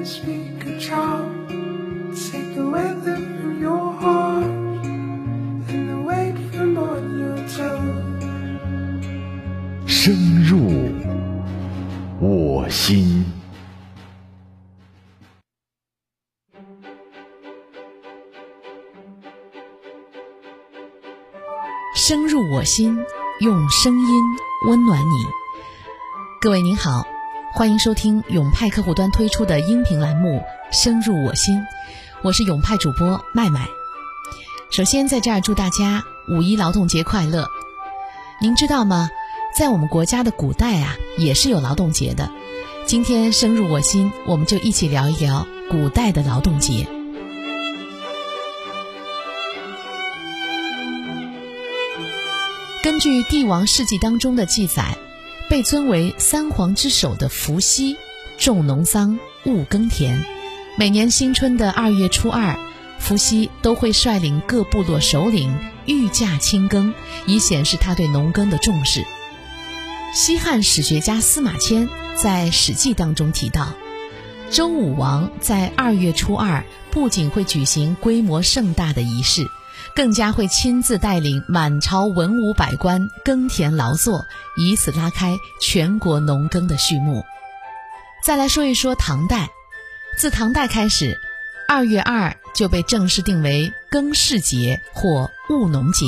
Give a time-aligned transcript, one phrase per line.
[0.00, 1.46] can speak a charm.
[2.14, 4.44] Take the weather from your heart
[5.68, 8.08] and the weight from on your tongue.
[9.86, 10.58] 深入
[12.18, 13.26] 我心。
[21.94, 22.96] 深入我心，
[23.40, 24.22] 用声音
[24.66, 25.26] 温暖你。
[26.40, 27.04] 各位您好，
[27.52, 30.38] 欢迎收听永派客户端推出的音频栏目
[30.70, 31.58] 《深入我心》，
[32.22, 33.66] 我是永派主播麦麦。
[34.70, 37.48] 首先在这儿祝大家五一劳动节快乐。
[38.40, 39.10] 您知道吗？
[39.58, 42.30] 在我们国家的古代啊，也是有劳动节的。
[42.86, 46.86] 今天深入我心，我们就一起聊一聊古代的劳动节。
[52.82, 54.96] 根据帝王事迹当中的记载，
[55.50, 57.96] 被尊为三皇之首的伏羲，
[58.38, 60.24] 种农桑，务耕田。
[60.78, 62.56] 每年新春的二月初二，
[63.00, 65.52] 伏羲都会率领各部落首领
[65.86, 66.94] 御驾亲耕，
[67.26, 69.04] 以显示他对农耕的重视。
[70.14, 73.74] 西汉史学家司马迁在《史记》当中提到，
[74.52, 79.42] 周武王在二月初二不仅会举行规模盛大的仪式。
[79.94, 87.24] 更加会亲自带领满朝文武百官耕田劳作，以此拉开全国农耕的序幕。
[88.22, 89.50] 再来说一说唐代，
[90.18, 91.18] 自唐代开始，
[91.68, 96.06] 二月二就被正式定为耕事节或务农节，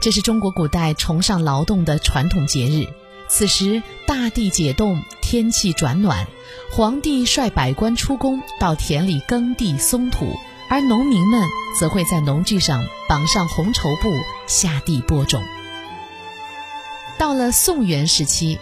[0.00, 2.86] 这是中国古代崇尚劳动的传统节日。
[3.26, 6.26] 此时大地解冻，天气转暖，
[6.70, 10.36] 皇帝率百官出宫到田里耕地松土。
[10.74, 11.40] 而农民们
[11.78, 14.10] 则会在农具上绑上红绸布，
[14.48, 15.40] 下地播种。
[17.16, 18.58] 到了宋元时期，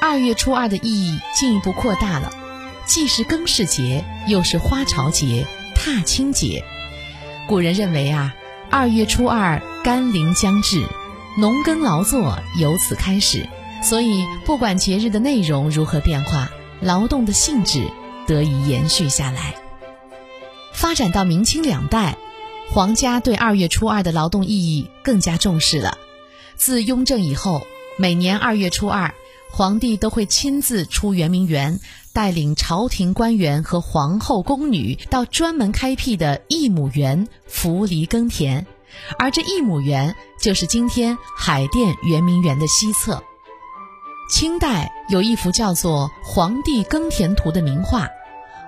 [0.00, 2.32] 二月初二的意义进一步扩大了，
[2.86, 6.62] 既是耕事节，又是花朝节、踏青节。
[7.48, 8.36] 古人认为啊，
[8.70, 10.86] 二月初二甘霖将至，
[11.38, 13.48] 农耕劳作由此开始，
[13.82, 17.82] 所以不管节日的内容如何变化，劳动的性质
[18.28, 19.56] 得以延续下来。
[20.78, 22.16] 发展到明清两代，
[22.70, 25.98] 皇家对二月初二的劳动意义更加重视了。
[26.54, 27.62] 自雍正以后，
[27.96, 29.12] 每年二月初二，
[29.50, 31.80] 皇帝都会亲自出圆明园，
[32.12, 38.64] 带领朝廷官员和皇后宫女到专门开辟的一亩园扶犁耕田。
[39.18, 43.20] 而这一亩园就是今天海淀圆明园的西侧。
[44.30, 48.06] 清代有一幅叫做《皇帝耕田图》的名画。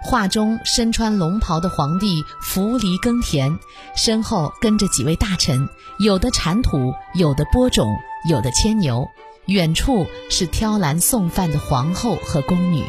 [0.03, 3.59] 画中身穿龙袍的皇帝扶犁耕田，
[3.94, 5.69] 身后跟着几位大臣，
[5.99, 7.87] 有的铲土，有的播种，
[8.28, 9.06] 有的牵牛。
[9.47, 12.84] 远处是挑篮送饭的皇后和宫女。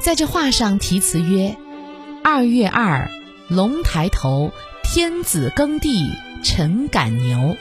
[0.00, 1.56] 在这画上题词曰
[2.22, 3.10] ：“二月二，
[3.48, 6.10] 龙抬头，天子耕地
[6.42, 7.56] 臣赶牛，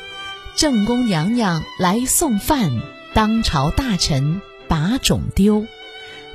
[0.55, 2.71] 正宫娘娘来送饭，
[3.13, 5.65] 当朝大臣把种丢。”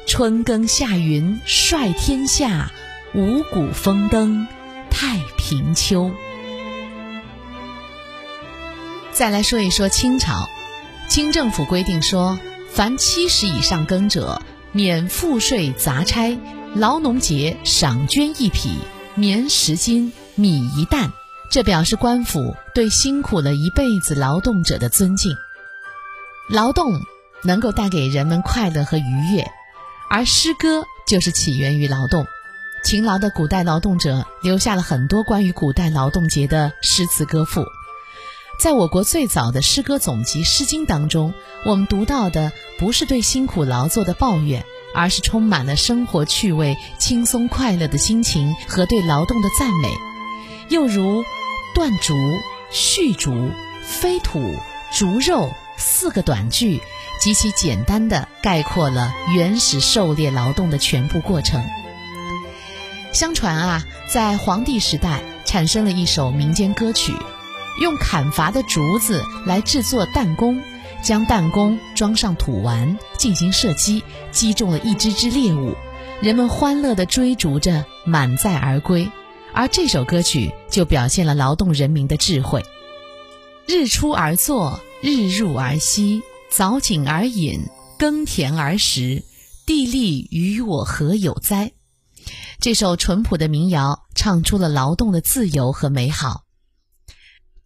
[0.08, 2.72] 春耕夏耘率天下，
[3.14, 4.48] 五谷丰登
[4.90, 6.10] 太平秋。
[9.12, 10.48] 再来说一说清朝，
[11.10, 12.38] 清政府规定说，
[12.72, 14.40] 凡七十以上耕者，
[14.72, 16.38] 免赋税杂差，
[16.74, 18.78] 劳农节赏绢一匹，
[19.14, 21.12] 棉十斤，米一担。
[21.50, 25.36] 这表示官府对辛苦了一辈子劳动者的尊敬。
[26.48, 26.98] 劳动
[27.42, 29.46] 能够带给人们快乐和愉悦。
[30.10, 32.26] 而诗歌就是起源于劳动，
[32.82, 37.64] 勤劳的古代劳动者留下了很多关于古代劳动节的诗词歌赋。
[38.60, 41.32] 在我国最早的诗歌总集《诗经》当中，
[41.64, 44.64] 我们读到的不是对辛苦劳作的抱怨，
[44.94, 49.92] 而是充满了生活趣味、轻松快乐的心情和对劳动的赞美。
[50.70, 51.22] 又如
[51.74, 52.14] “断竹
[52.72, 53.50] ”“续竹
[53.84, 54.56] ”“飞土
[54.92, 56.80] ”“竹肉”四个短句。
[57.20, 61.62] 极其简单的概括了原始狩猎劳动的全部过程。
[63.12, 67.12] 相传啊，在黄帝时代产生了一首民间歌曲，
[67.80, 70.62] 用砍伐的竹子来制作弹弓，
[71.02, 75.74] 将弹弓装上土丸进行射击，击中了一只只猎物，
[76.20, 79.10] 人们欢乐地追逐着满载而归。
[79.54, 82.62] 而这首歌曲就表现了劳动人民的智慧：
[83.66, 86.22] 日出而作，日入而息。
[86.50, 87.68] 早井而饮，
[87.98, 89.22] 耕田而食，
[89.66, 91.72] 地利与我何有哉？
[92.58, 96.44] 这首淳朴的民谣唱出了劳动的自由和美好。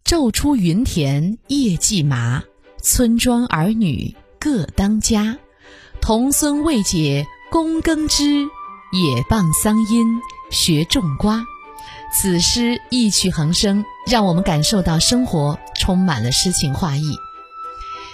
[0.05, 2.43] 昼出耘田，夜绩麻，
[2.81, 5.37] 村庄儿女各当家。
[6.01, 8.43] 童孙未解供耕织，
[8.91, 10.05] 野傍桑阴，
[10.51, 11.45] 学种瓜。
[12.13, 17.15] 此诗意趣横生，让我们感受到生活充满了诗情画意。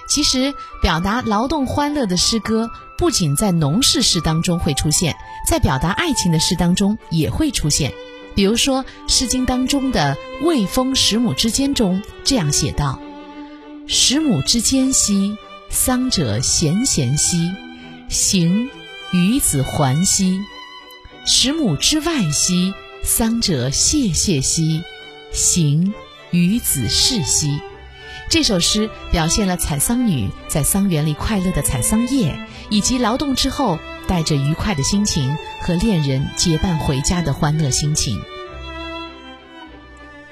[0.09, 5.15] 其实，表达劳动欢乐的诗歌，不仅在农事诗当中会出现，
[5.47, 7.93] 在表达爱情的诗当中也会出现。
[8.35, 12.99] 比如说，《诗经》当中的《卫风十亩之间》中这样写道
[13.87, 15.37] ：“十亩之间兮，
[15.69, 17.51] 桑者咸咸兮，
[18.09, 18.69] 行，
[19.11, 20.39] 与子还兮；
[21.25, 24.83] 十亩之外兮。”桑者谢谢兮，
[25.31, 25.93] 行，
[26.31, 27.61] 与子逝兮。
[28.29, 38.21] 这首诗表现了采桑女在桑园里快乐的采桑叶，以及劳动之后带着愉快的心情和恋人结伴回家的欢乐心情。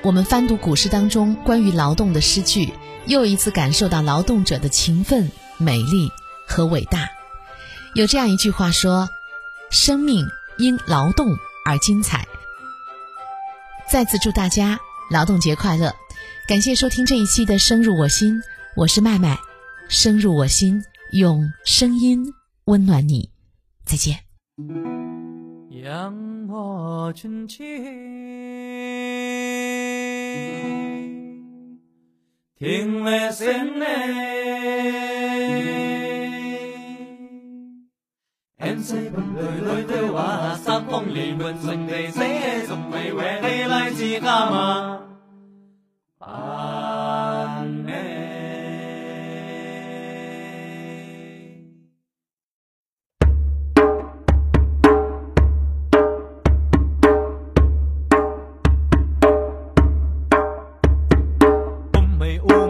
[0.04, 2.72] 我们翻读古诗当中关于劳动的诗句，
[3.08, 6.12] 又一次感受到劳动者的勤奋、美丽
[6.48, 7.10] 和伟大。
[7.96, 9.10] 有这样一句话说
[9.72, 10.24] ：“生命
[10.60, 11.36] 因劳动
[11.66, 12.28] 而精彩。”
[13.90, 14.80] 再次祝大家
[15.10, 15.96] 劳动节快乐！
[16.48, 18.42] 感谢收听这一期的深入我心
[18.78, 19.38] 我是麦麦
[19.90, 22.24] 深入我心用声音
[22.68, 23.30] 温暖你。
[23.84, 24.18] 再见。
[33.04, 33.30] 为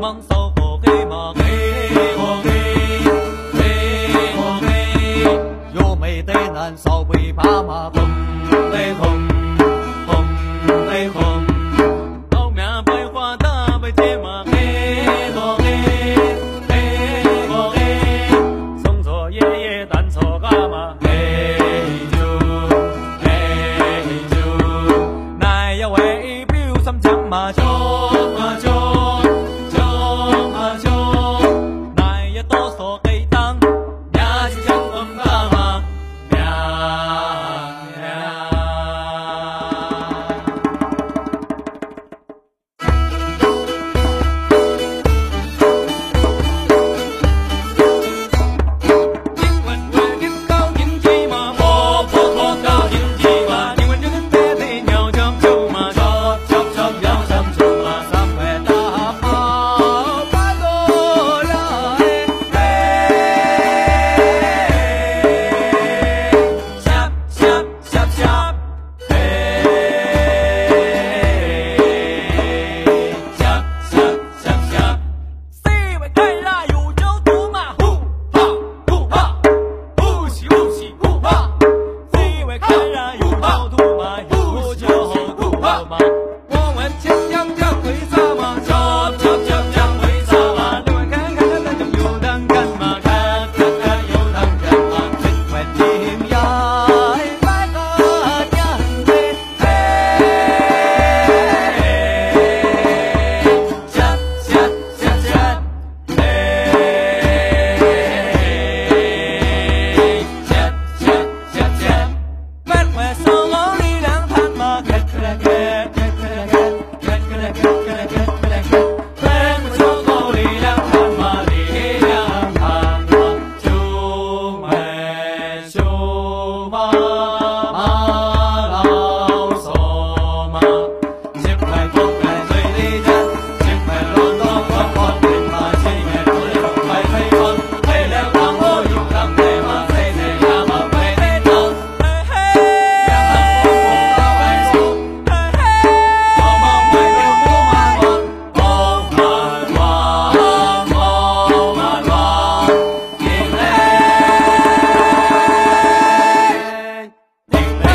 [0.08, 0.37] among